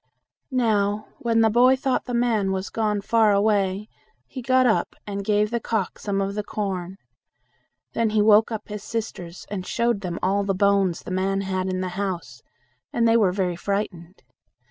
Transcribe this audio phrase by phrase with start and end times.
[0.49, 3.87] Now when the boy thought the man was gone far away,
[4.25, 6.97] he got up, and gave the cock some of the corn;
[7.93, 11.67] then he woke up his sisters and showed them all the bones the man had
[11.67, 12.41] in the house,
[12.91, 14.23] and they were very frightened.